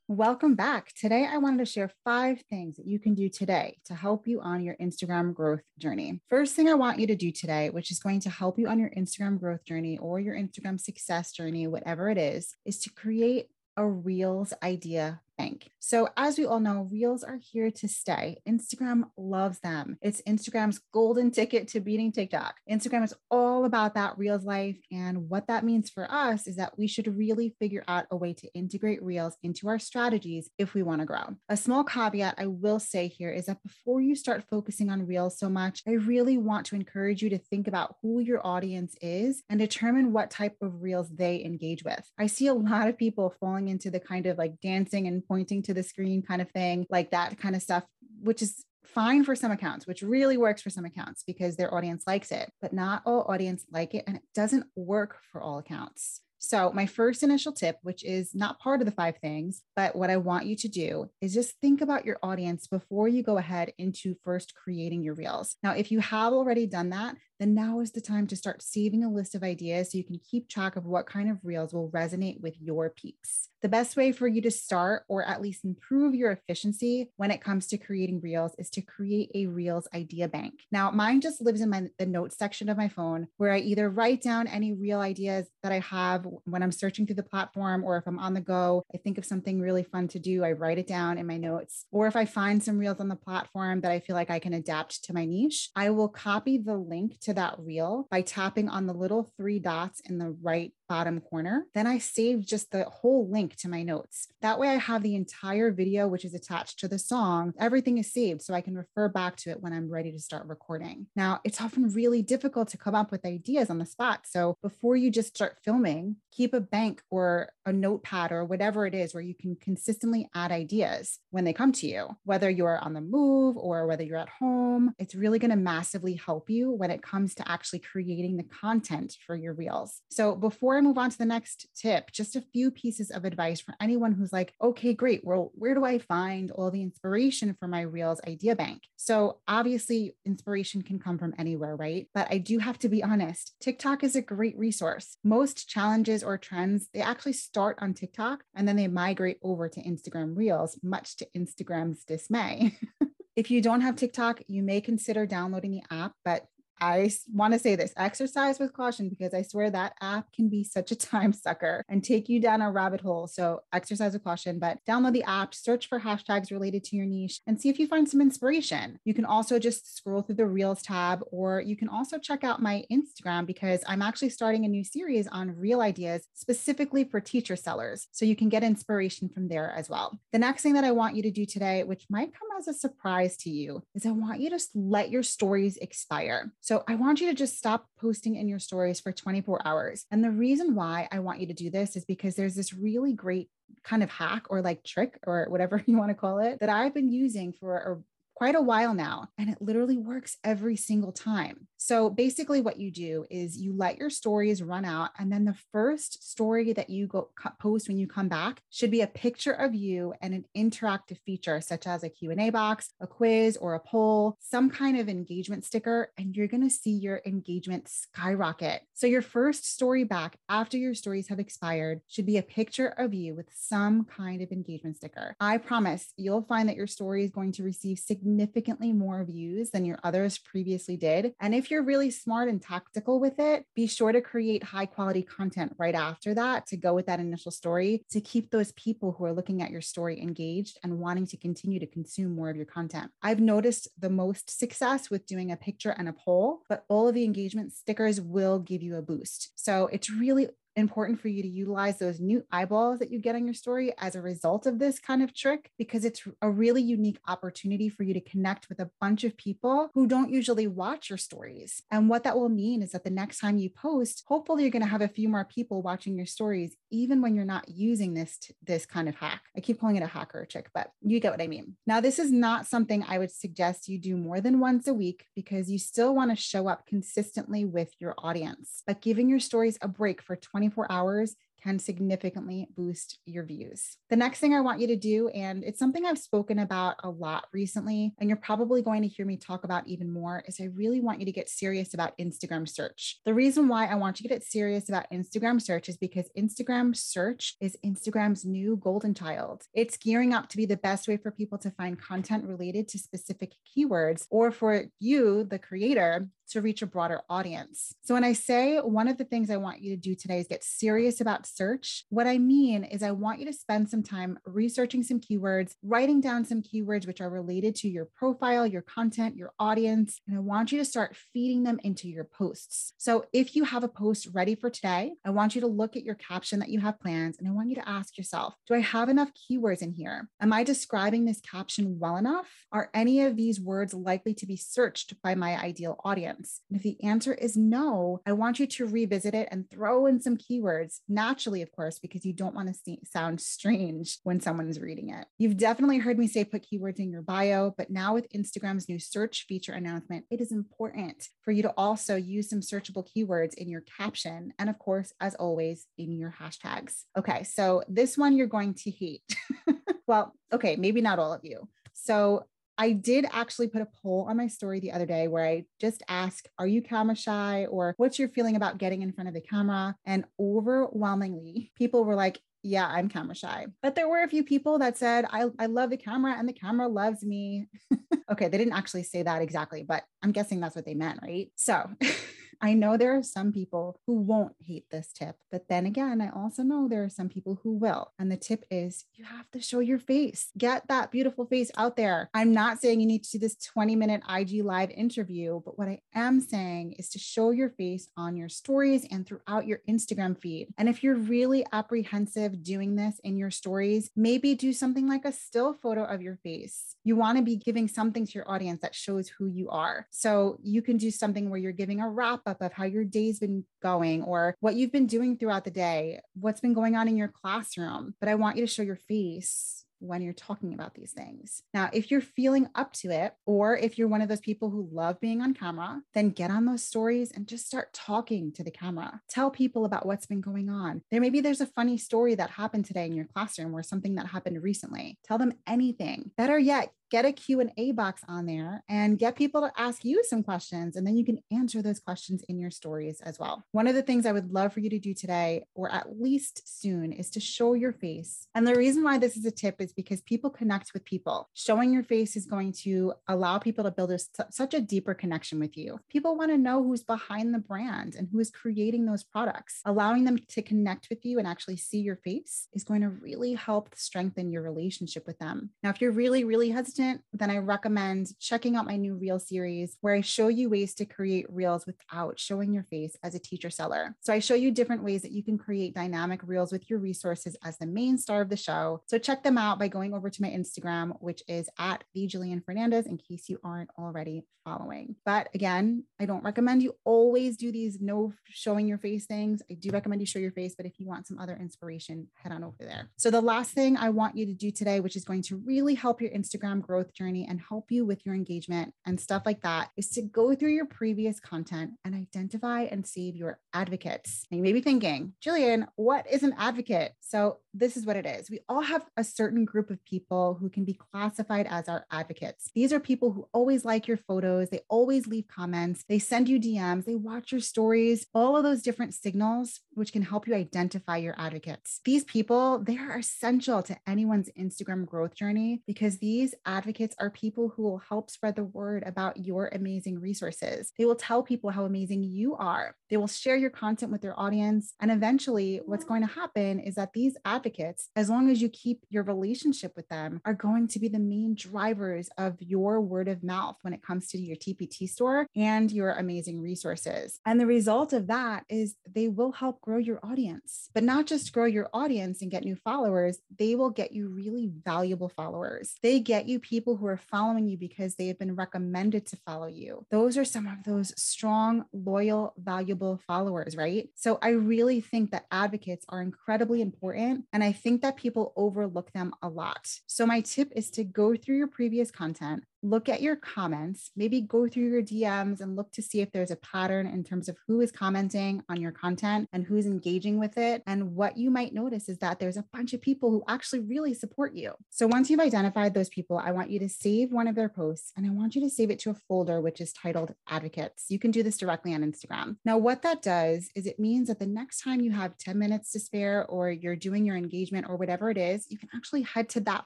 Welcome 0.09 0.55
back. 0.55 0.93
Today, 0.93 1.27
I 1.29 1.37
wanted 1.37 1.57
to 1.57 1.65
share 1.65 1.91
five 2.05 2.41
things 2.49 2.77
that 2.77 2.87
you 2.87 2.97
can 2.97 3.13
do 3.13 3.27
today 3.27 3.77
to 3.87 3.93
help 3.93 4.25
you 4.25 4.39
on 4.39 4.63
your 4.63 4.77
Instagram 4.77 5.33
growth 5.33 5.63
journey. 5.77 6.21
First 6.29 6.55
thing 6.55 6.69
I 6.69 6.75
want 6.75 6.97
you 6.99 7.07
to 7.07 7.15
do 7.15 7.29
today, 7.29 7.71
which 7.71 7.91
is 7.91 7.99
going 7.99 8.21
to 8.21 8.29
help 8.29 8.57
you 8.57 8.69
on 8.69 8.79
your 8.79 8.89
Instagram 8.91 9.37
growth 9.37 9.65
journey 9.65 9.97
or 9.97 10.21
your 10.21 10.33
Instagram 10.33 10.79
success 10.79 11.33
journey, 11.33 11.67
whatever 11.67 12.09
it 12.09 12.17
is, 12.17 12.55
is 12.63 12.79
to 12.79 12.89
create 12.89 13.47
a 13.75 13.85
Reels 13.85 14.53
idea 14.63 15.21
bank. 15.37 15.69
So, 15.79 16.09
as 16.17 16.37
we 16.37 16.45
all 16.45 16.59
know, 16.59 16.87
Reels 16.91 17.23
are 17.23 17.39
here 17.39 17.69
to 17.71 17.87
stay. 17.87 18.41
Instagram 18.47 19.03
loves 19.17 19.59
them. 19.59 19.97
It's 20.01 20.21
Instagram's 20.21 20.79
golden 20.93 21.31
ticket 21.31 21.67
to 21.69 21.79
beating 21.79 22.11
TikTok. 22.11 22.55
Instagram 22.69 23.03
is 23.03 23.13
all 23.29 23.46
about 23.65 23.95
that 23.95 24.17
Reels 24.17 24.43
life. 24.43 24.77
And 24.91 25.29
what 25.29 25.47
that 25.47 25.63
means 25.63 25.89
for 25.89 26.09
us 26.11 26.47
is 26.47 26.55
that 26.57 26.77
we 26.77 26.87
should 26.87 27.17
really 27.17 27.55
figure 27.59 27.83
out 27.87 28.05
a 28.11 28.15
way 28.15 28.33
to 28.33 28.47
integrate 28.53 29.03
Reels 29.03 29.35
into 29.43 29.67
our 29.67 29.79
strategies 29.79 30.49
if 30.57 30.73
we 30.73 30.83
want 30.83 31.01
to 31.01 31.05
grow. 31.05 31.35
A 31.49 31.57
small 31.57 31.83
caveat 31.83 32.35
I 32.37 32.47
will 32.47 32.79
say 32.79 33.07
here 33.07 33.31
is 33.31 33.45
that 33.45 33.63
before 33.63 34.01
you 34.01 34.15
start 34.15 34.43
focusing 34.49 34.89
on 34.89 35.05
Reels 35.05 35.39
so 35.39 35.49
much, 35.49 35.81
I 35.87 35.91
really 35.91 36.37
want 36.37 36.65
to 36.67 36.75
encourage 36.75 37.21
you 37.21 37.29
to 37.29 37.37
think 37.37 37.67
about 37.67 37.95
who 38.01 38.19
your 38.19 38.45
audience 38.45 38.95
is 39.01 39.43
and 39.49 39.59
determine 39.59 40.13
what 40.13 40.31
type 40.31 40.55
of 40.61 40.81
Reels 40.81 41.09
they 41.09 41.43
engage 41.43 41.83
with. 41.83 42.09
I 42.17 42.27
see 42.27 42.47
a 42.47 42.53
lot 42.53 42.87
of 42.87 42.97
people 42.97 43.33
falling 43.39 43.67
into 43.67 43.89
the 43.91 43.99
kind 43.99 44.25
of 44.25 44.37
like 44.37 44.59
dancing 44.61 45.07
and 45.07 45.25
pointing 45.25 45.63
to 45.63 45.73
the 45.73 45.83
screen 45.83 46.21
kind 46.21 46.41
of 46.41 46.49
thing, 46.51 46.85
like 46.89 47.11
that 47.11 47.37
kind 47.37 47.55
of 47.55 47.61
stuff, 47.61 47.83
which 48.21 48.41
is 48.41 48.63
fine 48.87 49.23
for 49.23 49.35
some 49.35 49.51
accounts, 49.51 49.85
which 49.85 50.01
really 50.01 50.37
works 50.37 50.61
for 50.61 50.69
some 50.69 50.85
accounts 50.85 51.23
because 51.25 51.55
their 51.55 51.73
audience 51.73 52.03
likes 52.07 52.31
it, 52.31 52.51
but 52.61 52.73
not 52.73 53.01
all 53.05 53.25
audience 53.29 53.65
like 53.71 53.93
it. 53.93 54.03
And 54.07 54.17
it 54.17 54.23
doesn't 54.33 54.65
work 54.75 55.17
for 55.31 55.41
all 55.41 55.59
accounts. 55.59 56.21
So, 56.39 56.71
my 56.71 56.85
first 56.85 57.23
initial 57.23 57.51
tip, 57.51 57.77
which 57.81 58.03
is 58.03 58.35
not 58.35 58.59
part 58.59 58.79
of 58.79 58.85
the 58.85 58.91
five 58.91 59.17
things, 59.17 59.63
but 59.75 59.95
what 59.95 60.11
I 60.11 60.17
want 60.17 60.45
you 60.45 60.55
to 60.57 60.67
do 60.67 61.09
is 61.19 61.33
just 61.33 61.55
think 61.61 61.81
about 61.81 62.05
your 62.05 62.19
audience 62.21 62.67
before 62.67 63.07
you 63.07 63.23
go 63.23 63.37
ahead 63.37 63.73
into 63.79 64.15
first 64.23 64.53
creating 64.53 65.01
your 65.01 65.15
reels. 65.15 65.55
Now, 65.63 65.71
if 65.71 65.91
you 65.91 65.99
have 65.99 66.33
already 66.33 66.67
done 66.67 66.89
that, 66.91 67.15
then 67.39 67.53
now 67.53 67.79
is 67.79 67.91
the 67.91 68.01
time 68.01 68.27
to 68.27 68.35
start 68.35 68.61
saving 68.61 69.03
a 69.03 69.11
list 69.11 69.35
of 69.35 69.43
ideas 69.43 69.91
so 69.91 69.97
you 69.97 70.03
can 70.03 70.19
keep 70.19 70.49
track 70.49 70.75
of 70.75 70.85
what 70.85 71.05
kind 71.05 71.29
of 71.29 71.37
reels 71.43 71.73
will 71.73 71.89
resonate 71.89 72.41
with 72.41 72.55
your 72.59 72.89
peeps. 72.89 73.49
The 73.61 73.69
best 73.69 73.97
way 73.97 74.11
for 74.11 74.27
you 74.27 74.41
to 74.43 74.51
start 74.51 75.03
or 75.07 75.23
at 75.23 75.41
least 75.41 75.65
improve 75.65 76.13
your 76.13 76.31
efficiency 76.31 77.11
when 77.17 77.31
it 77.31 77.41
comes 77.41 77.67
to 77.67 77.77
creating 77.77 78.21
reels 78.21 78.53
is 78.59 78.69
to 78.71 78.81
create 78.81 79.31
a 79.33 79.47
reels 79.47 79.87
idea 79.95 80.27
bank. 80.27 80.61
Now, 80.71 80.91
mine 80.91 81.21
just 81.21 81.41
lives 81.41 81.61
in 81.61 81.69
my 81.69 81.87
the 81.97 82.05
notes 82.05 82.37
section 82.37 82.69
of 82.69 82.77
my 82.77 82.87
phone 82.87 83.27
where 83.37 83.51
I 83.51 83.59
either 83.59 83.89
write 83.89 84.21
down 84.21 84.47
any 84.47 84.73
reel 84.73 84.99
ideas 84.99 85.47
that 85.63 85.71
I 85.71 85.79
have 85.79 86.27
when 86.45 86.61
I'm 86.61 86.71
searching 86.71 87.05
through 87.05 87.15
the 87.15 87.23
platform 87.23 87.83
or 87.83 87.97
if 87.97 88.07
I'm 88.07 88.19
on 88.19 88.35
the 88.35 88.41
go, 88.41 88.83
I 88.93 88.97
think 88.97 89.17
of 89.17 89.25
something 89.25 89.59
really 89.59 89.83
fun 89.83 90.07
to 90.09 90.19
do, 90.19 90.43
I 90.43 90.51
write 90.51 90.77
it 90.77 90.87
down 90.87 91.17
in 91.17 91.25
my 91.25 91.37
notes. 91.37 91.85
Or 91.91 92.07
if 92.07 92.15
I 92.15 92.25
find 92.25 92.63
some 92.63 92.77
reels 92.77 92.99
on 92.99 93.09
the 93.09 93.15
platform 93.15 93.81
that 93.81 93.91
I 93.91 93.99
feel 93.99 94.15
like 94.15 94.29
I 94.29 94.39
can 94.39 94.53
adapt 94.53 95.03
to 95.05 95.13
my 95.13 95.25
niche, 95.25 95.71
I 95.75 95.89
will 95.89 96.09
copy 96.09 96.57
the 96.57 96.77
link 96.77 97.19
to 97.21 97.26
that 97.33 97.55
reel 97.59 98.07
by 98.09 98.21
tapping 98.21 98.69
on 98.69 98.87
the 98.87 98.93
little 98.93 99.31
three 99.37 99.59
dots 99.59 100.01
in 100.01 100.17
the 100.17 100.35
right 100.41 100.73
bottom 100.87 101.19
corner. 101.19 101.65
Then 101.73 101.87
I 101.87 101.97
save 101.97 102.45
just 102.45 102.71
the 102.71 102.83
whole 102.85 103.29
link 103.29 103.55
to 103.57 103.69
my 103.69 103.83
notes. 103.83 104.27
That 104.41 104.59
way 104.59 104.69
I 104.69 104.75
have 104.75 105.03
the 105.03 105.15
entire 105.15 105.71
video, 105.71 106.07
which 106.07 106.25
is 106.25 106.33
attached 106.33 106.79
to 106.79 106.87
the 106.87 106.99
song. 106.99 107.53
Everything 107.59 107.97
is 107.97 108.11
saved 108.11 108.41
so 108.41 108.53
I 108.53 108.61
can 108.61 108.75
refer 108.75 109.09
back 109.09 109.35
to 109.37 109.49
it 109.49 109.61
when 109.61 109.73
I'm 109.73 109.89
ready 109.89 110.11
to 110.11 110.19
start 110.19 110.47
recording. 110.47 111.07
Now, 111.15 111.39
it's 111.43 111.61
often 111.61 111.93
really 111.93 112.21
difficult 112.21 112.69
to 112.69 112.77
come 112.77 112.95
up 112.95 113.11
with 113.11 113.25
ideas 113.25 113.69
on 113.69 113.79
the 113.79 113.85
spot. 113.85 114.21
So 114.25 114.55
before 114.61 114.95
you 114.95 115.11
just 115.11 115.35
start 115.35 115.57
filming, 115.63 116.17
keep 116.31 116.53
a 116.53 116.61
bank 116.61 117.01
or 117.09 117.49
a 117.65 117.73
notepad 117.73 118.31
or 118.31 118.45
whatever 118.45 118.85
it 118.85 118.93
is 118.93 119.13
where 119.13 119.23
you 119.23 119.35
can 119.35 119.57
consistently 119.59 120.29
add 120.35 120.51
ideas 120.51 121.19
when 121.31 121.43
they 121.43 121.53
come 121.53 121.71
to 121.73 121.87
you, 121.87 122.07
whether 122.23 122.49
you're 122.49 122.77
on 122.77 122.93
the 122.93 123.01
move 123.01 123.57
or 123.57 123.87
whether 123.87 124.03
you're 124.03 124.17
at 124.17 124.29
home. 124.29 124.93
It's 124.99 125.15
really 125.15 125.39
going 125.39 125.51
to 125.51 125.57
massively 125.57 126.13
help 126.13 126.49
you 126.49 126.71
when 126.71 126.91
it 126.91 127.01
comes 127.01 127.35
to 127.35 127.51
actually 127.51 127.79
creating 127.79 128.37
the 128.37 128.43
content 128.43 129.15
for 129.25 129.35
your 129.35 129.53
reels. 129.53 130.01
So 130.09 130.35
before 130.35 130.76
I 130.77 130.81
move 130.81 130.97
on 130.97 131.09
to 131.09 131.17
the 131.17 131.25
next 131.25 131.67
tip, 131.75 132.11
just 132.11 132.35
a 132.35 132.41
few 132.53 132.71
pieces 132.71 133.11
of 133.11 133.25
advice 133.25 133.59
for 133.59 133.73
anyone 133.81 134.11
who's 134.11 134.31
like, 134.31 134.53
okay, 134.61 134.93
great. 134.93 135.21
Well, 135.23 135.51
where 135.55 135.73
do 135.73 135.83
I 135.83 135.99
find 135.99 136.51
all 136.51 136.71
the 136.71 136.81
inspiration 136.81 137.55
for 137.59 137.67
my 137.67 137.81
reels 137.81 138.21
idea 138.27 138.55
bank? 138.55 138.83
So 138.95 139.39
obviously, 139.47 140.15
inspiration 140.25 140.81
can 140.81 140.99
come 140.99 141.17
from 141.17 141.33
anywhere, 141.37 141.75
right? 141.75 142.07
But 142.13 142.27
I 142.29 142.37
do 142.37 142.59
have 142.59 142.79
to 142.79 142.89
be 142.89 143.03
honest, 143.03 143.55
TikTok 143.59 144.03
is 144.03 144.15
a 144.15 144.21
great 144.21 144.57
resource. 144.57 145.17
Most 145.23 145.67
challenges 145.67 146.23
or 146.23 146.37
trends, 146.37 146.89
they 146.93 147.01
actually 147.01 147.33
start 147.33 147.77
on 147.81 147.93
TikTok 147.93 148.43
and 148.55 148.67
then 148.67 148.75
they 148.75 148.87
migrate 148.87 149.39
over 149.41 149.67
to 149.69 149.83
Instagram 149.83 150.37
Reels, 150.37 150.79
much 150.83 151.17
to 151.17 151.27
Instagram's 151.35 152.03
dismay. 152.03 152.77
if 153.35 153.51
you 153.51 153.61
don't 153.61 153.81
have 153.81 153.95
TikTok, 153.95 154.41
you 154.47 154.63
may 154.63 154.81
consider 154.81 155.25
downloading 155.25 155.71
the 155.71 155.83
app, 155.91 156.13
but 156.25 156.47
I 156.79 157.11
want 157.33 157.53
to 157.53 157.59
say 157.59 157.75
this 157.75 157.93
exercise 157.97 158.59
with 158.59 158.73
caution 158.73 159.09
because 159.09 159.33
I 159.33 159.41
swear 159.41 159.69
that 159.71 159.93
app 160.01 160.31
can 160.33 160.49
be 160.49 160.63
such 160.63 160.91
a 160.91 160.95
time 161.07 161.33
sucker 161.33 161.83
and 161.89 162.03
take 162.03 162.29
you 162.29 162.39
down 162.39 162.61
a 162.61 162.71
rabbit 162.71 163.01
hole. 163.01 163.27
So, 163.27 163.61
exercise 163.73 164.13
with 164.13 164.23
caution, 164.23 164.59
but 164.59 164.79
download 164.87 165.13
the 165.13 165.23
app, 165.23 165.53
search 165.53 165.87
for 165.87 165.99
hashtags 165.99 166.51
related 166.51 166.83
to 166.85 166.95
your 166.95 167.05
niche, 167.05 167.39
and 167.47 167.59
see 167.59 167.69
if 167.69 167.79
you 167.79 167.87
find 167.87 168.07
some 168.07 168.21
inspiration. 168.21 168.99
You 169.05 169.13
can 169.13 169.25
also 169.25 169.59
just 169.59 169.95
scroll 169.95 170.21
through 170.21 170.35
the 170.35 170.45
Reels 170.45 170.81
tab, 170.81 171.23
or 171.31 171.61
you 171.61 171.75
can 171.75 171.89
also 171.89 172.17
check 172.17 172.43
out 172.43 172.61
my 172.61 172.83
Instagram 172.91 173.45
because 173.45 173.83
I'm 173.87 174.01
actually 174.01 174.29
starting 174.29 174.65
a 174.65 174.69
new 174.69 174.83
series 174.83 175.27
on 175.27 175.55
Reel 175.55 175.81
ideas 175.81 176.27
specifically 176.33 177.03
for 177.03 177.19
teacher 177.19 177.55
sellers. 177.55 178.07
So, 178.11 178.25
you 178.25 178.35
can 178.35 178.49
get 178.49 178.63
inspiration 178.63 179.29
from 179.29 179.47
there 179.47 179.73
as 179.75 179.89
well. 179.89 180.19
The 180.31 180.39
next 180.39 180.63
thing 180.63 180.73
that 180.73 180.83
I 180.83 180.91
want 180.91 181.15
you 181.15 181.23
to 181.23 181.31
do 181.31 181.45
today, 181.45 181.83
which 181.83 182.05
might 182.09 182.33
come 182.33 182.49
as 182.57 182.67
a 182.67 182.73
surprise 182.73 183.37
to 183.37 183.49
you, 183.49 183.83
is 183.95 184.05
I 184.05 184.11
want 184.11 184.39
you 184.39 184.49
to 184.49 184.59
let 184.75 185.09
your 185.09 185.23
stories 185.23 185.77
expire. 185.77 186.51
So 186.67 186.83
I 186.85 186.95
want 186.95 187.21
you 187.21 187.29
to 187.29 187.33
just 187.33 187.57
stop 187.57 187.87
posting 187.97 188.35
in 188.35 188.49
your 188.49 188.59
stories 188.59 188.99
for 188.99 189.13
24 189.13 189.65
hours. 189.65 190.05
And 190.11 190.21
the 190.21 190.29
reason 190.29 190.75
why 190.75 191.07
I 191.13 191.19
want 191.19 191.39
you 191.39 191.47
to 191.47 191.53
do 191.53 191.69
this 191.69 191.95
is 191.95 192.03
because 192.03 192.35
there's 192.35 192.55
this 192.55 192.73
really 192.73 193.13
great 193.13 193.49
kind 193.85 194.03
of 194.03 194.09
hack 194.09 194.47
or 194.49 194.61
like 194.61 194.83
trick 194.83 195.17
or 195.25 195.45
whatever 195.47 195.81
you 195.87 195.97
want 195.97 196.09
to 196.09 196.13
call 196.13 196.39
it 196.39 196.59
that 196.59 196.67
I've 196.67 196.93
been 196.93 197.09
using 197.09 197.53
for 197.53 197.77
a 197.77 198.03
quite 198.37 198.53
a 198.53 198.61
while 198.61 198.93
now, 198.93 199.27
and 199.39 199.49
it 199.49 199.59
literally 199.59 199.97
works 199.97 200.37
every 200.43 200.75
single 200.75 201.11
time. 201.11 201.67
So 201.77 202.07
basically, 202.11 202.61
what 202.61 202.79
you 202.79 202.91
do 202.91 203.25
is 203.31 203.57
you 203.57 203.73
let 203.75 203.97
your 203.97 204.11
stories 204.11 204.61
run 204.61 204.85
out, 204.85 205.09
and 205.17 205.31
then 205.31 205.43
the 205.43 205.57
first 205.71 206.29
story 206.31 206.71
that 206.73 206.91
you 206.91 207.07
go 207.07 207.31
post 207.59 207.87
when 207.87 207.97
you 207.97 208.05
come 208.05 208.27
back 208.27 208.61
should 208.69 208.91
be 208.91 209.01
a 209.01 209.07
picture 209.07 209.53
of 209.53 209.73
you 209.73 210.13
and 210.21 210.35
an 210.35 210.45
interactive 210.55 211.17
feature 211.25 211.59
such 211.61 211.87
as 211.87 212.03
a 212.03 212.09
Q&A 212.09 212.51
box, 212.51 212.89
a 213.01 213.07
quiz, 213.07 213.57
or 213.57 213.73
a 213.73 213.79
poll, 213.79 214.37
some 214.39 214.69
kind 214.69 214.99
of 214.99 215.09
engagement 215.09 215.65
sticker, 215.65 216.11
and 216.19 216.35
you're 216.35 216.45
going 216.45 216.61
to 216.61 216.69
see 216.69 216.91
your 216.91 217.21
engagement 217.25 217.87
skyrocket. 217.87 218.83
So 218.93 219.07
your 219.07 219.23
first 219.23 219.65
story 219.65 220.03
back 220.03 220.37
after 220.47 220.77
your 220.77 220.93
stories 220.93 221.27
have 221.29 221.39
expired 221.39 222.01
should 222.07 222.27
be 222.27 222.37
a 222.37 222.43
picture 222.43 222.93
of 222.99 223.15
you 223.15 223.33
with 223.33 223.49
some 223.51 224.05
kind 224.05 224.43
of 224.43 224.51
engagement 224.51 224.97
sticker. 224.97 225.35
I 225.39 225.57
promise 225.57 226.13
you'll 226.17 226.43
find 226.43 226.69
that 226.69 226.75
your 226.75 226.85
story 226.85 227.23
is 227.23 227.31
going 227.31 227.53
to 227.53 227.63
receive 227.63 227.97
significant 227.97 228.26
significantly 228.27 228.91
more 228.91 229.23
views 229.23 229.69
than 229.69 229.85
your 229.85 229.97
others 230.03 230.37
previously 230.37 230.97
did. 230.97 231.33
And 231.39 231.55
if 231.55 231.71
you're 231.71 231.83
really 231.83 232.11
smart 232.11 232.49
and 232.49 232.61
tactical 232.61 233.21
with 233.21 233.39
it, 233.39 233.65
be 233.73 233.87
sure 233.87 234.11
to 234.11 234.19
create 234.19 234.63
high 234.63 234.85
quality 234.85 235.21
content 235.21 235.73
right 235.77 235.95
after 235.95 236.33
that 236.33 236.67
to 236.67 236.77
go 236.77 236.93
with 236.93 237.05
that 237.05 237.21
initial 237.21 237.51
story 237.51 238.03
to 238.11 238.19
keep 238.19 238.51
those 238.51 238.73
people 238.73 239.13
who 239.13 239.23
are 239.23 239.31
looking 239.31 239.61
at 239.61 239.71
your 239.71 239.81
story 239.81 240.21
engaged 240.21 240.77
and 240.83 240.99
wanting 240.99 241.25
to 241.27 241.37
continue 241.37 241.79
to 241.79 241.87
consume 241.87 242.35
more 242.35 242.49
of 242.49 242.57
your 242.57 242.65
content. 242.65 243.11
I've 243.23 243.39
noticed 243.39 243.87
the 243.97 244.09
most 244.09 244.59
success 244.59 245.09
with 245.09 245.25
doing 245.25 245.51
a 245.51 245.55
picture 245.55 245.91
and 245.91 246.09
a 246.09 246.13
poll, 246.13 246.63
but 246.67 246.83
all 246.89 247.07
of 247.07 247.15
the 247.15 247.23
engagement 247.23 247.71
stickers 247.71 248.19
will 248.19 248.59
give 248.59 248.83
you 248.83 248.97
a 248.97 249.01
boost. 249.01 249.51
So 249.55 249.87
it's 249.93 250.11
really 250.11 250.49
important 250.77 251.19
for 251.19 251.27
you 251.27 251.41
to 251.41 251.47
utilize 251.47 251.97
those 251.97 252.19
new 252.19 252.43
eyeballs 252.51 252.99
that 252.99 253.11
you 253.11 253.19
get 253.19 253.35
on 253.35 253.45
your 253.45 253.53
story 253.53 253.91
as 253.97 254.15
a 254.15 254.21
result 254.21 254.67
of 254.67 254.77
this 254.77 254.99
kind 254.99 255.23
of 255.23 255.33
trick 255.33 255.71
because 255.77 256.05
it's 256.05 256.21
a 256.41 256.49
really 256.49 256.81
unique 256.81 257.17
opportunity 257.27 257.89
for 257.89 258.03
you 258.03 258.13
to 258.13 258.21
connect 258.21 258.69
with 258.69 258.79
a 258.79 258.89
bunch 259.01 259.23
of 259.23 259.35
people 259.35 259.89
who 259.95 260.07
don't 260.07 260.29
usually 260.29 260.67
watch 260.67 261.09
your 261.09 261.17
stories. 261.17 261.81
And 261.89 262.09
what 262.09 262.23
that 262.23 262.37
will 262.37 262.49
mean 262.49 262.83
is 262.83 262.91
that 262.91 263.03
the 263.03 263.09
next 263.09 263.39
time 263.39 263.57
you 263.57 263.71
post, 263.71 264.23
hopefully 264.27 264.63
you're 264.63 264.71
going 264.71 264.83
to 264.83 264.89
have 264.89 265.01
a 265.01 265.07
few 265.07 265.27
more 265.27 265.45
people 265.45 265.81
watching 265.81 266.15
your 266.15 266.27
stories 266.27 266.77
even 266.89 267.21
when 267.21 267.35
you're 267.35 267.45
not 267.45 267.67
using 267.69 268.13
this 268.13 268.39
this 268.63 268.85
kind 268.85 269.09
of 269.09 269.15
hack. 269.15 269.41
I 269.55 269.59
keep 269.59 269.79
calling 269.79 269.95
it 269.95 270.03
a 270.03 270.07
hacker 270.07 270.45
trick, 270.45 270.69
but 270.73 270.91
you 271.01 271.19
get 271.19 271.31
what 271.31 271.41
I 271.41 271.47
mean. 271.47 271.75
Now, 271.85 272.01
this 272.01 272.19
is 272.19 272.31
not 272.31 272.65
something 272.65 273.03
I 273.07 273.17
would 273.17 273.31
suggest 273.31 273.87
you 273.87 273.99
do 273.99 274.15
more 274.17 274.41
than 274.41 274.59
once 274.59 274.87
a 274.87 274.93
week 274.93 275.25
because 275.35 275.69
you 275.69 275.79
still 275.79 276.15
want 276.15 276.31
to 276.31 276.35
show 276.35 276.67
up 276.67 276.85
consistently 276.85 277.65
with 277.65 277.91
your 277.99 278.15
audience. 278.17 278.83
But 278.85 279.01
giving 279.01 279.29
your 279.29 279.39
stories 279.39 279.77
a 279.81 279.87
break 279.87 280.21
for 280.21 280.35
24 280.35 280.91
hours 280.91 281.35
can 281.67 281.79
significantly 281.79 282.69
boost 282.77 283.19
your 283.25 283.43
views. 283.43 283.97
The 284.09 284.15
next 284.15 284.39
thing 284.39 284.53
I 284.53 284.61
want 284.61 284.79
you 284.79 284.87
to 284.87 284.95
do, 284.95 285.27
and 285.29 285.65
it's 285.65 285.79
something 285.79 286.05
I've 286.05 286.17
spoken 286.17 286.59
about 286.59 286.95
a 287.03 287.09
lot 287.09 287.47
recently, 287.51 288.13
and 288.19 288.29
you're 288.29 288.37
probably 288.37 288.81
going 288.81 289.01
to 289.01 289.07
hear 289.09 289.25
me 289.25 289.35
talk 289.35 289.65
about 289.65 289.85
even 289.85 290.09
more, 290.09 290.43
is 290.47 290.61
I 290.61 290.69
really 290.73 291.01
want 291.01 291.19
you 291.19 291.25
to 291.25 291.31
get 291.33 291.49
serious 291.49 291.93
about 291.93 292.17
Instagram 292.17 292.69
search. 292.69 293.19
The 293.25 293.33
reason 293.33 293.67
why 293.67 293.87
I 293.87 293.95
want 293.95 294.19
you 294.19 294.23
to 294.23 294.33
get 294.33 294.45
serious 294.45 294.87
about 294.87 295.11
Instagram 295.11 295.61
search 295.61 295.89
is 295.89 295.97
because 295.97 296.29
Instagram 296.37 296.95
search 296.95 297.55
is 297.59 297.75
Instagram's 297.85 298.45
new 298.45 298.77
golden 298.77 299.13
child. 299.13 299.63
It's 299.73 299.97
gearing 299.97 300.33
up 300.33 300.47
to 300.49 300.57
be 300.57 300.65
the 300.65 300.77
best 300.77 301.05
way 301.09 301.17
for 301.17 301.31
people 301.31 301.57
to 301.57 301.71
find 301.71 302.01
content 302.01 302.45
related 302.45 302.87
to 302.89 302.97
specific 302.97 303.51
keywords 303.77 304.25
or 304.29 304.51
for 304.51 304.85
you, 305.01 305.43
the 305.43 305.59
creator, 305.59 306.29
to 306.49 306.61
reach 306.61 306.81
a 306.81 306.87
broader 306.87 307.21
audience. 307.29 307.93
So, 308.03 308.13
when 308.13 308.23
I 308.23 308.33
say 308.33 308.77
one 308.77 309.07
of 309.07 309.17
the 309.17 309.23
things 309.23 309.49
I 309.49 309.57
want 309.57 309.81
you 309.81 309.95
to 309.95 310.01
do 310.01 310.15
today 310.15 310.39
is 310.39 310.47
get 310.47 310.63
serious 310.63 311.21
about 311.21 311.45
search, 311.45 312.05
what 312.09 312.27
I 312.27 312.37
mean 312.37 312.83
is 312.83 313.03
I 313.03 313.11
want 313.11 313.39
you 313.39 313.45
to 313.45 313.53
spend 313.53 313.89
some 313.89 314.03
time 314.03 314.39
researching 314.45 315.03
some 315.03 315.19
keywords, 315.19 315.73
writing 315.83 316.21
down 316.21 316.45
some 316.45 316.61
keywords 316.61 317.05
which 317.07 317.21
are 317.21 317.29
related 317.29 317.75
to 317.75 317.89
your 317.89 318.07
profile, 318.15 318.65
your 318.65 318.81
content, 318.81 319.35
your 319.35 319.53
audience, 319.59 320.19
and 320.27 320.37
I 320.37 320.39
want 320.39 320.71
you 320.71 320.77
to 320.79 320.85
start 320.85 321.15
feeding 321.33 321.63
them 321.63 321.79
into 321.83 322.07
your 322.07 322.23
posts. 322.23 322.93
So, 322.97 323.25
if 323.33 323.55
you 323.55 323.63
have 323.65 323.83
a 323.83 323.89
post 323.89 324.27
ready 324.33 324.55
for 324.55 324.69
today, 324.69 325.13
I 325.25 325.31
want 325.31 325.55
you 325.55 325.61
to 325.61 325.67
look 325.67 325.95
at 325.95 326.03
your 326.03 326.15
caption 326.15 326.59
that 326.59 326.69
you 326.69 326.79
have 326.79 326.99
planned 326.99 327.35
and 327.39 327.47
I 327.47 327.51
want 327.51 327.69
you 327.69 327.75
to 327.75 327.89
ask 327.89 328.17
yourself 328.17 328.55
Do 328.67 328.73
I 328.73 328.79
have 328.79 329.09
enough 329.09 329.31
keywords 329.33 329.81
in 329.81 329.91
here? 329.91 330.29
Am 330.41 330.53
I 330.53 330.63
describing 330.63 331.25
this 331.25 331.41
caption 331.41 331.99
well 331.99 332.17
enough? 332.17 332.47
Are 332.71 332.89
any 332.93 333.21
of 333.21 333.35
these 333.35 333.59
words 333.59 333.93
likely 333.93 334.33
to 334.35 334.45
be 334.45 334.57
searched 334.57 335.21
by 335.21 335.35
my 335.35 335.61
ideal 335.61 335.99
audience? 336.03 336.36
Sense? 336.37 336.61
And 336.69 336.77
if 336.77 336.83
the 336.83 337.01
answer 337.03 337.33
is 337.33 337.57
no, 337.57 338.21
I 338.25 338.33
want 338.33 338.59
you 338.59 338.67
to 338.67 338.85
revisit 338.85 339.33
it 339.33 339.47
and 339.51 339.69
throw 339.69 340.05
in 340.05 340.21
some 340.21 340.37
keywords, 340.37 340.99
naturally, 341.07 341.61
of 341.61 341.71
course, 341.71 341.99
because 341.99 342.25
you 342.25 342.33
don't 342.33 342.55
want 342.55 342.67
to 342.67 342.73
see, 342.73 342.99
sound 343.03 343.41
strange 343.41 344.19
when 344.23 344.39
someone 344.39 344.67
is 344.67 344.79
reading 344.79 345.09
it. 345.09 345.25
You've 345.37 345.57
definitely 345.57 345.97
heard 345.97 346.17
me 346.17 346.27
say 346.27 346.43
put 346.43 346.65
keywords 346.65 346.99
in 346.99 347.11
your 347.11 347.21
bio, 347.21 347.73
but 347.77 347.89
now 347.89 348.13
with 348.13 348.31
Instagram's 348.31 348.89
new 348.89 348.99
search 348.99 349.45
feature 349.47 349.73
announcement, 349.73 350.25
it 350.29 350.41
is 350.41 350.51
important 350.51 351.27
for 351.41 351.51
you 351.51 351.63
to 351.63 351.73
also 351.77 352.15
use 352.15 352.49
some 352.49 352.61
searchable 352.61 353.07
keywords 353.07 353.53
in 353.55 353.69
your 353.69 353.83
caption. 353.97 354.53
And 354.59 354.69
of 354.69 354.79
course, 354.79 355.13
as 355.19 355.35
always, 355.35 355.85
in 355.97 356.11
your 356.17 356.33
hashtags. 356.39 357.03
Okay, 357.17 357.43
so 357.43 357.83
this 357.87 358.17
one 358.17 358.35
you're 358.35 358.47
going 358.47 358.73
to 358.75 358.91
hate. 358.91 359.23
well, 360.07 360.33
okay, 360.51 360.75
maybe 360.75 361.01
not 361.01 361.19
all 361.19 361.33
of 361.33 361.43
you. 361.43 361.67
So 361.93 362.45
I 362.77 362.91
did 362.91 363.25
actually 363.31 363.67
put 363.67 363.81
a 363.81 363.87
poll 364.01 364.27
on 364.29 364.37
my 364.37 364.47
story 364.47 364.79
the 364.79 364.91
other 364.91 365.05
day 365.05 365.27
where 365.27 365.45
I 365.45 365.65
just 365.79 366.03
asked, 366.07 366.47
Are 366.59 366.67
you 366.67 366.81
camera 366.81 367.15
shy? 367.15 367.65
Or 367.69 367.93
what's 367.97 368.19
your 368.19 368.29
feeling 368.29 368.55
about 368.55 368.77
getting 368.77 369.01
in 369.01 369.11
front 369.11 369.27
of 369.27 369.33
the 369.33 369.41
camera? 369.41 369.95
And 370.05 370.25
overwhelmingly, 370.39 371.71
people 371.75 372.05
were 372.05 372.15
like, 372.15 372.39
yeah, 372.63 372.87
I'm 372.87 373.07
camera 373.07 373.35
shy. 373.35 373.67
But 373.81 373.95
there 373.95 374.09
were 374.09 374.23
a 374.23 374.27
few 374.27 374.43
people 374.43 374.79
that 374.79 374.97
said, 374.97 375.25
I, 375.29 375.45
I 375.57 375.67
love 375.67 375.89
the 375.89 375.97
camera 375.97 376.35
and 376.37 376.49
the 376.49 376.53
camera 376.53 376.87
loves 376.87 377.23
me. 377.23 377.67
okay, 378.31 378.49
they 378.49 378.57
didn't 378.57 378.73
actually 378.73 379.03
say 379.03 379.23
that 379.23 379.41
exactly, 379.41 379.83
but 379.83 380.03
I'm 380.21 380.31
guessing 380.31 380.59
that's 380.59 380.75
what 380.75 380.85
they 380.85 380.93
meant, 380.93 381.19
right? 381.21 381.49
So 381.55 381.89
I 382.61 382.73
know 382.73 382.97
there 382.97 383.15
are 383.17 383.23
some 383.23 383.51
people 383.51 383.99
who 384.05 384.15
won't 384.15 384.55
hate 384.59 384.89
this 384.89 385.11
tip, 385.13 385.37
but 385.51 385.67
then 385.67 385.85
again, 385.85 386.21
I 386.21 386.29
also 386.29 386.63
know 386.63 386.87
there 386.87 387.03
are 387.03 387.09
some 387.09 387.29
people 387.29 387.59
who 387.61 387.73
will. 387.73 388.13
And 388.17 388.31
the 388.31 388.37
tip 388.37 388.65
is 388.71 389.05
you 389.13 389.25
have 389.25 389.49
to 389.51 389.61
show 389.61 389.79
your 389.79 389.99
face, 389.99 390.51
get 390.57 390.87
that 390.87 391.11
beautiful 391.11 391.45
face 391.45 391.71
out 391.77 391.95
there. 391.95 392.29
I'm 392.33 392.53
not 392.53 392.81
saying 392.81 392.99
you 392.99 393.05
need 393.05 393.23
to 393.25 393.31
do 393.31 393.39
this 393.39 393.55
20 393.55 393.95
minute 393.95 394.23
IG 394.29 394.63
live 394.63 394.89
interview, 394.91 395.61
but 395.63 395.77
what 395.77 395.87
I 395.87 396.01
am 396.15 396.41
saying 396.41 396.93
is 396.93 397.09
to 397.09 397.19
show 397.19 397.51
your 397.51 397.69
face 397.69 398.09
on 398.17 398.35
your 398.35 398.49
stories 398.49 399.05
and 399.11 399.25
throughout 399.25 399.67
your 399.67 399.79
Instagram 399.87 400.39
feed. 400.39 400.69
And 400.77 400.89
if 400.89 401.03
you're 401.03 401.15
really 401.15 401.65
apprehensive 401.71 402.63
doing 402.63 402.95
this 402.95 403.19
in 403.23 403.37
your 403.37 403.51
stories, 403.51 404.09
maybe 404.15 404.55
do 404.55 404.73
something 404.73 405.07
like 405.07 405.25
a 405.25 405.31
still 405.31 405.73
photo 405.73 406.03
of 406.03 406.21
your 406.21 406.37
face. 406.37 406.95
You 407.03 407.15
want 407.15 407.37
to 407.37 407.43
be 407.43 407.55
giving 407.55 407.87
something 407.87 408.25
to 408.25 408.31
your 408.33 408.49
audience 408.49 408.81
that 408.81 408.95
shows 408.95 409.29
who 409.29 409.47
you 409.47 409.69
are. 409.69 410.07
So 410.09 410.57
you 410.63 410.81
can 410.81 410.97
do 410.97 411.11
something 411.11 411.49
where 411.49 411.59
you're 411.59 411.71
giving 411.71 412.01
a 412.01 412.09
wrap 412.09 412.46
up 412.47 412.61
of 412.61 412.73
how 412.73 412.85
your 412.85 413.03
day's 413.03 413.39
been 413.39 413.65
going 413.81 414.23
or 414.23 414.55
what 414.59 414.75
you've 414.75 414.91
been 414.91 415.07
doing 415.07 415.37
throughout 415.37 415.65
the 415.65 415.71
day, 415.71 416.19
what's 416.33 416.61
been 416.61 416.73
going 416.73 416.95
on 416.95 417.07
in 417.07 417.17
your 417.17 417.27
classroom. 417.27 418.15
But 418.19 418.29
I 418.29 418.35
want 418.35 418.57
you 418.57 418.65
to 418.65 418.71
show 418.71 418.83
your 418.83 418.95
face 418.95 419.85
when 419.99 420.21
you're 420.21 420.33
talking 420.33 420.73
about 420.73 420.93
these 420.93 421.11
things. 421.11 421.63
Now, 421.73 421.89
if 421.93 422.11
you're 422.11 422.21
feeling 422.21 422.67
up 422.75 422.93
to 422.93 423.11
it, 423.11 423.33
or 423.45 423.77
if 423.77 423.97
you're 423.97 424.07
one 424.07 424.21
of 424.21 424.29
those 424.29 424.39
people 424.39 424.69
who 424.69 424.89
love 424.91 425.19
being 425.19 425.41
on 425.41 425.53
camera, 425.53 426.01
then 426.13 426.29
get 426.29 426.51
on 426.51 426.65
those 426.65 426.83
stories 426.83 427.31
and 427.31 427.47
just 427.47 427.65
start 427.65 427.93
talking 427.93 428.51
to 428.53 428.63
the 428.63 428.71
camera. 428.71 429.21
Tell 429.29 429.49
people 429.49 429.85
about 429.85 430.05
what's 430.05 430.25
been 430.25 430.41
going 430.41 430.69
on. 430.69 431.01
There 431.11 431.21
maybe 431.21 431.41
there's 431.41 431.61
a 431.61 431.65
funny 431.65 431.97
story 431.97 432.35
that 432.35 432.51
happened 432.51 432.85
today 432.85 433.05
in 433.05 433.13
your 433.13 433.25
classroom 433.25 433.75
or 433.75 433.83
something 433.83 434.15
that 434.15 434.27
happened 434.27 434.61
recently. 434.61 435.17
Tell 435.25 435.37
them 435.37 435.53
anything. 435.65 436.31
Better 436.37 436.59
yet, 436.59 436.91
get 437.09 437.25
a 437.25 437.31
q&a 437.31 437.91
box 437.91 438.21
on 438.27 438.45
there 438.45 438.83
and 438.89 439.17
get 439.17 439.35
people 439.35 439.61
to 439.61 439.71
ask 439.77 440.03
you 440.03 440.23
some 440.23 440.43
questions 440.43 440.95
and 440.95 441.05
then 441.05 441.15
you 441.15 441.23
can 441.23 441.39
answer 441.51 441.81
those 441.81 441.99
questions 441.99 442.43
in 442.49 442.59
your 442.59 442.71
stories 442.71 443.21
as 443.21 443.39
well. 443.39 443.63
One 443.71 443.87
of 443.87 443.95
the 443.95 444.01
things 444.01 444.25
i 444.25 444.31
would 444.31 444.51
love 444.51 444.73
for 444.73 444.79
you 444.79 444.89
to 444.89 444.99
do 444.99 445.13
today 445.13 445.65
or 445.73 445.91
at 445.91 446.19
least 446.19 446.61
soon 446.81 447.11
is 447.13 447.29
to 447.31 447.39
show 447.39 447.73
your 447.73 447.93
face. 447.93 448.47
And 448.55 448.67
the 448.67 448.75
reason 448.75 449.03
why 449.03 449.17
this 449.17 449.37
is 449.37 449.45
a 449.45 449.51
tip 449.51 449.79
is 449.79 449.93
because 449.93 450.21
people 450.21 450.49
connect 450.49 450.93
with 450.93 451.05
people. 451.05 451.49
Showing 451.53 451.93
your 451.93 452.03
face 452.03 452.35
is 452.35 452.45
going 452.45 452.73
to 452.83 453.13
allow 453.27 453.57
people 453.57 453.83
to 453.83 453.91
build 453.91 454.11
a, 454.11 454.19
such 454.51 454.73
a 454.73 454.81
deeper 454.81 455.13
connection 455.13 455.59
with 455.59 455.77
you. 455.77 455.99
People 456.09 456.37
want 456.37 456.51
to 456.51 456.57
know 456.57 456.83
who's 456.83 457.03
behind 457.03 457.53
the 457.53 457.59
brand 457.59 458.15
and 458.15 458.27
who 458.31 458.39
is 458.39 458.51
creating 458.51 459.05
those 459.05 459.23
products. 459.23 459.81
Allowing 459.85 460.25
them 460.25 460.37
to 460.49 460.61
connect 460.61 461.07
with 461.09 461.25
you 461.25 461.39
and 461.39 461.47
actually 461.47 461.77
see 461.77 461.99
your 461.99 462.17
face 462.17 462.67
is 462.73 462.83
going 462.83 463.01
to 463.01 463.09
really 463.09 463.53
help 463.53 463.89
strengthen 463.95 464.51
your 464.51 464.61
relationship 464.61 465.25
with 465.25 465.37
them. 465.39 465.69
Now 465.83 465.89
if 465.89 466.01
you're 466.01 466.11
really 466.11 466.43
really 466.43 466.69
hesitant 466.69 466.96
then 466.97 467.49
I 467.49 467.57
recommend 467.57 468.27
checking 468.39 468.75
out 468.75 468.85
my 468.85 468.95
new 468.95 469.15
Reel 469.15 469.39
series 469.39 469.97
where 470.01 470.15
I 470.15 470.21
show 470.21 470.47
you 470.47 470.69
ways 470.69 470.93
to 470.95 471.05
create 471.05 471.45
Reels 471.49 471.85
without 471.85 472.39
showing 472.39 472.73
your 472.73 472.83
face 472.83 473.15
as 473.23 473.35
a 473.35 473.39
teacher 473.39 473.69
seller. 473.69 474.15
So 474.21 474.33
I 474.33 474.39
show 474.39 474.55
you 474.55 474.71
different 474.71 475.03
ways 475.03 475.21
that 475.23 475.31
you 475.31 475.43
can 475.43 475.57
create 475.57 475.95
dynamic 475.95 476.41
Reels 476.43 476.71
with 476.71 476.89
your 476.89 476.99
resources 476.99 477.55
as 477.63 477.77
the 477.77 477.85
main 477.85 478.17
star 478.17 478.41
of 478.41 478.49
the 478.49 478.57
show. 478.57 479.01
So 479.07 479.17
check 479.17 479.43
them 479.43 479.57
out 479.57 479.79
by 479.79 479.87
going 479.87 480.13
over 480.13 480.29
to 480.29 480.41
my 480.41 480.49
Instagram, 480.49 481.17
which 481.19 481.41
is 481.47 481.69
at 481.79 482.03
the 482.13 482.27
Fernandez, 482.65 483.05
in 483.05 483.17
case 483.17 483.49
you 483.49 483.59
aren't 483.63 483.89
already 483.97 484.43
following. 484.67 485.15
But 485.25 485.47
again, 485.55 486.03
I 486.19 486.25
don't 486.25 486.43
recommend 486.43 486.83
you 486.83 486.95
always 487.05 487.55
do 487.55 487.71
these 487.71 488.01
no 488.01 488.33
showing 488.43 488.85
your 488.85 488.97
face 488.97 489.25
things. 489.25 489.61
I 489.71 489.75
do 489.75 489.89
recommend 489.91 490.21
you 490.21 490.27
show 490.27 490.39
your 490.39 490.51
face, 490.51 490.75
but 490.75 490.85
if 490.85 490.99
you 490.99 491.05
want 491.05 491.25
some 491.25 491.39
other 491.39 491.57
inspiration, 491.59 492.27
head 492.35 492.51
on 492.51 492.65
over 492.65 492.75
there. 492.79 493.09
So 493.17 493.31
the 493.31 493.41
last 493.41 493.71
thing 493.71 493.95
I 493.95 494.09
want 494.09 494.35
you 494.35 494.45
to 494.45 494.53
do 494.53 494.71
today, 494.71 494.99
which 494.99 495.15
is 495.15 495.23
going 495.23 495.43
to 495.43 495.57
really 495.57 495.95
help 495.95 496.21
your 496.21 496.31
Instagram 496.31 496.81
growth 496.87 497.13
journey 497.13 497.45
and 497.47 497.61
help 497.61 497.91
you 497.91 498.05
with 498.05 498.25
your 498.25 498.33
engagement 498.33 498.93
and 499.05 499.19
stuff 499.19 499.43
like 499.45 499.61
that 499.61 499.89
is 499.97 500.09
to 500.11 500.21
go 500.21 500.55
through 500.55 500.73
your 500.73 500.85
previous 500.85 501.39
content 501.39 501.91
and 502.05 502.15
identify 502.15 502.81
and 502.83 503.05
save 503.05 503.35
your 503.35 503.59
advocates. 503.73 504.45
You 504.49 504.61
may 504.61 504.73
be 504.73 504.81
thinking, 504.81 505.33
Jillian, 505.45 505.87
what 505.95 506.25
is 506.31 506.43
an 506.43 506.55
advocate? 506.57 507.13
So 507.19 507.59
this 507.77 507.97
is 507.97 508.05
what 508.05 508.15
it 508.15 508.25
is. 508.25 508.49
We 508.49 508.59
all 508.67 508.81
have 508.81 509.05
a 509.15 509.23
certain 509.23 509.65
group 509.65 509.89
of 509.89 510.03
people 510.05 510.57
who 510.59 510.69
can 510.69 510.83
be 510.83 510.97
classified 511.11 511.67
as 511.69 511.87
our 511.87 512.05
advocates. 512.11 512.71
These 512.73 512.91
are 512.91 512.99
people 512.99 513.31
who 513.31 513.47
always 513.53 513.85
like 513.85 514.07
your 514.07 514.17
photos, 514.17 514.69
they 514.69 514.81
always 514.89 515.27
leave 515.27 515.47
comments, 515.47 516.03
they 516.09 516.19
send 516.19 516.49
you 516.49 516.59
DMs, 516.59 517.05
they 517.05 517.15
watch 517.15 517.51
your 517.51 517.61
stories, 517.61 518.25
all 518.33 518.57
of 518.57 518.63
those 518.63 518.81
different 518.81 519.13
signals 519.13 519.81
which 519.91 520.13
can 520.13 520.21
help 520.21 520.47
you 520.47 520.53
identify 520.53 521.17
your 521.17 521.35
advocates. 521.37 522.01
These 522.05 522.23
people, 522.23 522.79
they 522.79 522.97
are 522.97 523.17
essential 523.17 523.81
to 523.83 523.97
anyone's 524.07 524.49
Instagram 524.57 525.05
growth 525.05 525.35
journey 525.35 525.81
because 525.87 526.17
these 526.17 526.53
advocates 526.65 527.15
are 527.19 527.29
people 527.29 527.69
who 527.69 527.83
will 527.83 527.97
help 527.97 528.29
spread 528.29 528.55
the 528.55 528.63
word 528.63 529.03
about 529.05 529.37
your 529.37 529.69
amazing 529.73 530.19
resources. 530.19 530.93
They 530.97 531.05
will 531.05 531.15
tell 531.15 531.43
people 531.43 531.69
how 531.71 531.85
amazing 531.85 532.23
you 532.23 532.55
are. 532.55 532.95
They 533.09 533.17
will 533.17 533.27
share 533.27 533.55
your 533.55 533.69
content 533.69 534.11
with 534.11 534.21
their 534.21 534.39
audience. 534.39 534.93
And 534.99 535.11
eventually, 535.11 535.81
what's 535.85 536.05
going 536.05 536.21
to 536.21 536.27
happen 536.27 536.79
is 536.79 536.95
that 536.95 537.13
these 537.13 537.37
advocates 537.45 537.66
advocates, 537.67 538.09
as 538.15 538.29
long 538.29 538.49
as 538.49 538.61
you 538.61 538.69
keep 538.69 539.03
your 539.09 539.23
relationship 539.23 539.93
with 539.95 540.07
them, 540.07 540.41
are 540.45 540.53
going 540.53 540.87
to 540.87 540.99
be 540.99 541.09
the 541.09 541.19
main 541.19 541.53
drivers 541.53 542.29
of 542.37 542.55
your 542.61 543.01
word 543.01 543.27
of 543.27 543.43
mouth 543.43 543.75
when 543.81 543.93
it 543.93 544.01
comes 544.01 544.27
to 544.29 544.37
your 544.37 544.55
TPT 544.55 545.09
store 545.09 545.47
and 545.55 545.91
your 545.91 546.11
amazing 546.11 546.61
resources. 546.61 547.39
And 547.45 547.59
the 547.59 547.65
result 547.65 548.13
of 548.13 548.27
that 548.27 548.63
is 548.69 548.95
they 549.09 549.27
will 549.27 549.51
help 549.51 549.81
grow 549.81 549.97
your 549.97 550.19
audience, 550.23 550.89
but 550.93 551.03
not 551.03 551.27
just 551.27 551.51
grow 551.51 551.65
your 551.65 551.89
audience 551.93 552.41
and 552.41 552.49
get 552.49 552.63
new 552.63 552.75
followers, 552.75 553.39
they 553.57 553.75
will 553.75 553.89
get 553.89 554.13
you 554.13 554.29
really 554.29 554.71
valuable 554.85 555.29
followers. 555.29 555.95
They 556.01 556.19
get 556.21 556.47
you 556.47 556.59
people 556.59 556.95
who 556.95 557.07
are 557.07 557.17
following 557.17 557.67
you 557.67 557.77
because 557.77 558.15
they 558.15 558.27
have 558.27 558.39
been 558.39 558.55
recommended 558.55 559.25
to 559.27 559.37
follow 559.45 559.67
you. 559.67 560.05
Those 560.09 560.37
are 560.37 560.45
some 560.45 560.67
of 560.67 560.85
those 560.85 561.13
strong, 561.21 561.85
loyal, 561.91 562.53
valuable 562.57 563.19
followers, 563.27 563.75
right? 563.75 564.09
So 564.15 564.39
I 564.41 564.49
really 564.49 565.01
think 565.01 565.31
that 565.31 565.45
advocates 565.51 566.05
are 566.07 566.21
incredibly 566.21 566.81
important. 566.81 567.45
And 567.57 567.63
I 567.63 567.71
think 567.71 568.03
that 568.03 568.17
people 568.17 568.53
overlook 568.55 569.13
them 569.13 569.33
a 569.41 569.49
lot. 569.49 570.01
So 570.05 570.27
my 570.27 570.41
tip 570.41 570.71
is 570.75 570.91
to 570.91 571.03
go 571.03 571.35
through 571.35 571.57
your 571.57 571.65
previous 571.65 572.11
content, 572.11 572.65
look 572.89 573.09
at 573.09 573.21
your 573.21 573.35
comments, 573.35 574.11
maybe 574.15 574.41
go 574.41 574.67
through 574.67 574.89
your 574.89 575.01
DMs 575.01 575.61
and 575.61 575.75
look 575.75 575.91
to 575.91 576.01
see 576.01 576.21
if 576.21 576.31
there's 576.31 576.51
a 576.51 576.55
pattern 576.57 577.05
in 577.05 577.23
terms 577.23 577.49
of 577.49 577.57
who 577.67 577.81
is 577.81 577.91
commenting 577.91 578.63
on 578.69 578.79
your 578.81 578.91
content 578.91 579.49
and 579.51 579.65
who's 579.65 579.85
engaging 579.85 580.39
with 580.39 580.57
it. 580.57 580.83
And 580.87 581.15
what 581.15 581.37
you 581.37 581.49
might 581.49 581.73
notice 581.73 582.07
is 582.07 582.17
that 582.19 582.39
there's 582.39 582.57
a 582.57 582.65
bunch 582.73 582.93
of 582.93 583.01
people 583.01 583.31
who 583.31 583.43
actually 583.47 583.81
really 583.81 584.13
support 584.13 584.53
you. 584.53 584.73
So 584.89 585.07
once 585.07 585.29
you've 585.29 585.39
identified 585.39 585.93
those 585.93 586.09
people, 586.09 586.37
I 586.37 586.51
want 586.51 586.71
you 586.71 586.79
to 586.79 586.89
save 586.89 587.31
one 587.31 587.47
of 587.47 587.55
their 587.55 587.69
posts 587.69 588.13
and 588.15 588.25
I 588.25 588.29
want 588.29 588.55
you 588.55 588.61
to 588.61 588.69
save 588.69 588.89
it 588.89 588.99
to 588.99 589.09
a 589.09 589.13
folder 589.13 589.59
which 589.59 589.81
is 589.81 589.91
titled 589.91 590.33
advocates. 590.49 591.05
You 591.09 591.19
can 591.19 591.31
do 591.31 591.43
this 591.43 591.57
directly 591.57 591.93
on 591.93 592.01
Instagram. 592.01 592.57
Now, 592.63 592.77
what 592.77 593.01
that 593.01 593.21
does 593.21 593.69
is 593.75 593.85
it 593.85 593.99
means 593.99 594.27
that 594.29 594.39
the 594.39 594.45
next 594.45 594.81
time 594.81 595.01
you 595.01 595.11
have 595.11 595.37
10 595.37 595.59
minutes 595.59 595.91
to 595.91 595.99
spare 595.99 596.45
or 596.45 596.71
you're 596.71 596.95
doing 596.95 597.25
your 597.25 597.35
engagement 597.35 597.87
or 597.89 597.97
whatever 597.97 598.29
it 598.29 598.37
is, 598.37 598.67
you 598.69 598.77
can 598.77 598.89
actually 598.95 599.23
head 599.23 599.49
to 599.49 599.59
that 599.61 599.85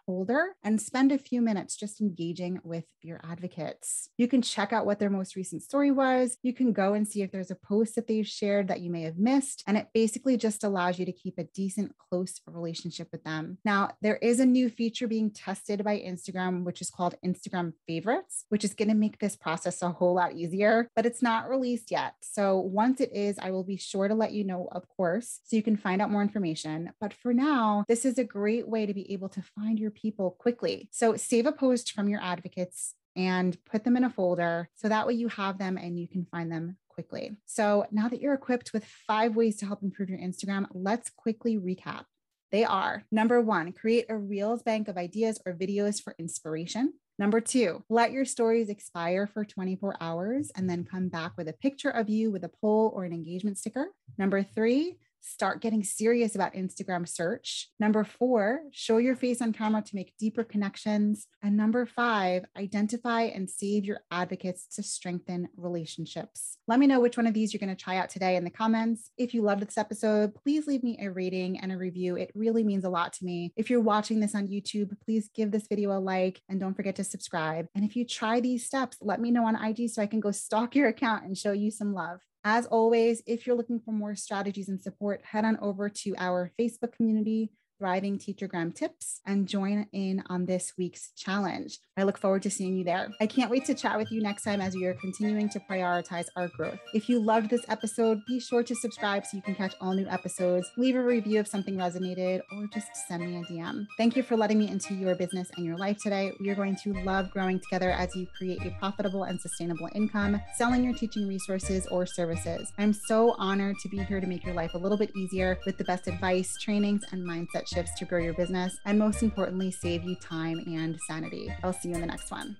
folder 0.06 0.56
and 0.64 0.80
spend 0.80 1.12
a 1.12 1.18
few 1.18 1.42
minutes 1.42 1.76
just 1.76 2.02
engaging 2.02 2.60
with 2.64 2.86
your 3.02 3.20
advocates. 3.24 4.10
You 4.18 4.28
can 4.28 4.42
check 4.42 4.74
out 4.74 4.86
what 4.86 5.00
their 5.00 5.10
most 5.10 5.36
recent 5.36 5.64
story 5.64 5.92
was. 5.92 6.38
You 6.44 6.54
can 6.54 6.74
go 6.74 6.94
and 6.94 7.08
see 7.08 7.22
if 7.22 7.32
there's 7.32 7.52
a 7.52 7.56
post 7.56 7.96
that 7.96 8.08
they've 8.08 8.28
shared 8.28 8.68
that 8.68 8.82
you 8.82 8.90
may 8.90 9.04
have 9.04 9.18
missed. 9.18 9.64
And 9.68 9.78
it 9.78 9.88
basically 9.94 10.38
just 10.38 10.64
allows 10.64 11.00
you 11.00 11.06
to 11.06 11.12
keep 11.12 11.38
a 11.38 11.46
decent, 11.46 11.96
close 11.98 12.40
relationship 12.46 13.10
with 13.12 13.24
them. 13.24 13.58
Now, 13.66 13.92
there 14.02 14.18
is 14.18 14.40
a 14.40 14.46
new 14.46 14.70
feature 14.70 15.08
being 15.08 15.32
tested 15.32 15.84
by 15.84 16.00
Instagram, 16.00 16.64
which 16.64 16.82
is 16.82 16.90
called 16.90 17.16
Instagram 17.26 17.74
favorites, 17.88 18.46
which 18.50 18.64
is 18.64 18.74
going 18.74 18.90
to 18.90 18.96
make 18.96 19.20
this 19.20 19.36
process 19.36 19.82
a 19.82 19.90
whole 19.90 20.16
lot 20.16 20.34
easier, 20.34 20.90
but 20.96 21.06
it's 21.06 21.22
not 21.22 21.50
released 21.50 21.92
yet. 21.92 22.14
So 22.22 22.60
once 22.60 23.02
it 23.02 23.12
is, 23.14 23.38
I 23.40 23.52
will 23.52 23.64
be 23.64 23.78
sure 23.78 24.08
to 24.08 24.16
let 24.16 24.34
you 24.34 24.44
know, 24.44 24.68
of 24.72 24.88
course, 24.88 25.40
so 25.44 25.56
you 25.56 25.64
can 25.64 25.78
find 25.78 26.02
out 26.02 26.12
more 26.12 26.22
information. 26.22 26.92
But 27.00 27.14
for 27.14 27.34
now, 27.34 27.84
this 27.88 28.06
is 28.06 28.18
a 28.18 28.24
great 28.24 28.68
way 28.68 28.86
to 28.86 28.94
be 28.94 29.12
able 29.14 29.30
to 29.30 29.42
find 29.42 29.80
your 29.80 29.92
people 29.92 30.32
quickly. 30.40 30.90
So 30.92 31.16
save 31.16 31.46
a 31.46 31.52
post 31.52 31.92
from 31.92 32.10
your 32.10 32.22
advocates 32.22 32.81
and 33.16 33.58
put 33.66 33.84
them 33.84 33.98
in 33.98 34.04
a 34.04 34.10
folder 34.10 34.70
so 34.76 34.90
that 34.90 35.08
way 35.08 35.14
you 35.14 35.28
have 35.30 35.58
them 35.58 35.78
and 35.78 36.00
you 36.00 36.08
can 36.08 36.26
find 36.26 36.52
them 36.52 36.78
quickly. 36.90 37.38
So 37.46 37.86
now 37.92 38.10
that 38.10 38.22
you're 38.22 38.34
equipped 38.34 38.74
with 38.74 38.86
five 38.86 39.36
ways 39.36 39.58
to 39.58 39.66
help 39.66 39.84
improve 39.84 40.10
your 40.10 40.20
Instagram, 40.20 40.68
let's 40.74 41.10
quickly 41.10 41.58
recap. 41.58 42.06
They 42.52 42.66
are 42.66 43.04
number 43.12 43.42
one, 43.42 43.72
create 43.72 44.06
a 44.10 44.18
Reels 44.18 44.62
bank 44.62 44.88
of 44.88 44.98
ideas 44.98 45.40
or 45.46 45.54
videos 45.54 46.02
for 46.02 46.16
inspiration. 46.20 46.94
Number 47.18 47.40
two, 47.40 47.84
let 47.90 48.12
your 48.12 48.26
stories 48.26 48.68
expire 48.70 49.28
for 49.28 49.46
24 49.46 49.96
hours 50.02 50.52
and 50.56 50.70
then 50.70 50.84
come 50.84 51.08
back 51.08 51.34
with 51.38 51.48
a 51.48 51.54
picture 51.54 51.90
of 51.90 52.10
you 52.10 52.32
with 52.32 52.44
a 52.44 52.52
poll 52.62 52.92
or 52.96 53.04
an 53.04 53.14
engagement 53.14 53.58
sticker. 53.58 53.88
Number 54.18 54.44
three, 54.44 54.98
start 55.22 55.62
getting 55.62 55.84
serious 55.84 56.36
about 56.36 56.54
Instagram 56.54 57.08
search. 57.08 57.70
Number 57.80 58.04
four, 58.04 58.62
show 58.72 58.98
your 58.98 59.16
face 59.16 59.42
on 59.42 59.54
camera 59.54 59.82
to 59.82 59.96
make 59.96 60.18
deeper 60.18 60.44
connections. 60.44 61.28
And 61.42 61.56
number 61.56 61.86
five, 61.86 62.46
identify 62.58 63.24
and 63.24 63.50
save 63.50 63.86
your 63.86 64.02
advocates 64.12 64.68
to 64.76 64.84
strengthen 64.84 65.48
relationships. 65.56 66.58
Let 66.68 66.80
me 66.80 66.88
know 66.88 67.00
which 67.00 67.18
one 67.18 67.28
of 67.28 67.34
these 67.34 67.54
you're 67.54 67.60
going 67.60 67.76
to 67.76 67.82
try 67.82 67.98
out 67.98 68.10
today 68.10 68.36
in 68.36 68.44
the 68.44 68.50
comments. 68.50 69.12
If 69.18 69.34
you 69.34 69.44
loved 69.44 69.62
this 69.62 69.78
episode, 69.78 70.34
please 70.36 70.68
leave 70.68 70.84
me 70.84 70.98
a 71.02 71.12
rating 71.12 71.60
and 71.60 71.72
a 71.72 71.78
review. 71.78 72.18
It 72.18 72.32
really 72.34 72.64
means 72.64 72.84
a 72.84 72.90
lot 72.90 73.14
to 73.14 73.26
me. 73.26 73.54
If 73.56 73.70
you're 73.70 73.80
watching 73.80 74.20
this 74.20 74.36
on 74.36 74.48
YouTube, 74.48 74.92
please 75.06 75.30
give 75.34 75.52
this 75.52 75.68
video 75.68 75.92
a 75.92 76.00
like 76.00 76.42
and 76.50 76.60
don't 76.60 76.76
forget 76.76 76.96
to 76.96 77.04
subscribe. 77.04 77.68
And 77.76 77.86
if 77.86 77.96
you 77.96 78.06
try 78.06 78.40
these 78.40 78.66
steps, 78.66 78.98
let 79.02 79.22
me 79.22 79.32
know 79.32 79.46
on 79.46 79.56
IG 79.56 79.90
so 79.90 80.02
I 80.02 80.08
can 80.08 80.20
go 80.20 80.32
stalk 80.32 80.76
your 80.76 80.88
account 80.88 81.26
and 81.26 81.38
show 81.38 81.52
you 81.52 81.70
some 81.70 81.94
love. 81.94 82.22
As 82.44 82.66
always, 82.66 83.22
if 83.28 83.46
you're 83.46 83.56
looking 83.56 83.80
for 83.80 83.92
more 83.92 84.16
strategies 84.16 84.68
and 84.68 84.82
support, 84.82 85.22
head 85.24 85.46
on 85.46 85.58
over 85.62 85.90
to 85.90 86.16
our 86.18 86.52
Facebook 86.60 86.94
community 86.94 87.52
Thriving 87.82 88.20
Teachergram 88.20 88.76
tips 88.76 89.22
and 89.26 89.48
join 89.48 89.88
in 89.92 90.22
on 90.30 90.46
this 90.46 90.74
week's 90.78 91.14
challenge. 91.18 91.80
I 91.98 92.04
look 92.04 92.20
forward 92.20 92.44
to 92.44 92.52
seeing 92.52 92.76
you 92.78 92.84
there. 92.84 93.10
I 93.20 93.26
can't 93.26 93.50
wait 93.50 93.66
to 93.66 93.74
chat 93.74 93.98
with 93.98 94.12
you 94.12 94.22
next 94.22 94.44
time 94.44 94.62
as 94.62 94.76
we 94.76 94.86
are 94.86 94.94
continuing 94.94 95.50
to 95.50 95.60
prioritize 95.60 96.28
our 96.36 96.48
growth. 96.50 96.78
If 96.94 97.10
you 97.10 97.20
loved 97.20 97.50
this 97.50 97.66
episode, 97.70 98.20
be 98.28 98.40
sure 98.40 98.62
to 98.62 98.76
subscribe 98.76 99.26
so 99.26 99.36
you 99.36 99.42
can 99.42 99.56
catch 99.56 99.74
all 99.82 99.96
new 99.96 100.08
episodes, 100.08 100.70
leave 100.78 100.96
a 100.96 101.02
review 101.02 101.40
if 101.40 101.48
something 101.48 101.76
resonated, 101.76 102.42
or 102.52 102.68
just 102.72 102.88
send 103.08 103.26
me 103.26 103.38
a 103.38 103.52
DM. 103.52 103.88
Thank 103.98 104.16
you 104.16 104.22
for 104.22 104.38
letting 104.38 104.60
me 104.60 104.70
into 104.70 104.94
your 104.94 105.16
business 105.16 105.50
and 105.58 105.66
your 105.66 105.78
life 105.78 105.98
today. 106.04 106.34
We 106.40 106.52
are 106.52 106.56
going 106.56 106.76
to 106.84 106.94
love 107.04 107.32
growing 107.32 107.60
together 107.60 107.90
as 107.90 108.16
you 108.16 108.28
create 108.38 108.64
a 108.64 108.76
profitable 108.78 109.24
and 109.24 109.42
sustainable 109.42 109.90
income, 109.96 110.40
selling 110.54 110.84
your 110.84 110.94
teaching 110.94 111.28
resources 111.28 111.88
or 111.88 112.06
services. 112.06 112.72
I'm 112.78 112.94
so 112.94 113.34
honored 113.40 113.78
to 113.80 113.90
be 113.90 114.04
here 114.04 114.22
to 114.22 114.28
make 114.28 114.46
your 114.46 114.54
life 114.54 114.76
a 114.76 114.78
little 114.78 115.00
bit 115.00 115.10
easier 115.16 115.58
with 115.66 115.80
the 115.80 115.84
best 115.84 116.08
advice, 116.08 116.56
trainings, 116.62 117.04
and 117.12 117.28
mindset 117.28 117.71
shifts 117.72 117.98
to 118.00 118.06
grow 118.06 118.20
your 118.20 118.34
business, 118.34 118.78
and 118.86 119.00
most 119.00 119.24
importantly, 119.24 119.72
save 119.72 120.04
you 120.04 120.16
time 120.16 120.60
and 120.68 121.00
sanity. 121.08 121.54
I'll 121.64 121.74
see 121.74 121.90
you 121.90 121.96
in 121.96 122.02
the 122.02 122.08
next 122.08 122.32
one. 122.32 122.58